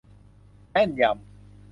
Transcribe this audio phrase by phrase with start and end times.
[0.71, 1.15] แม่นยำ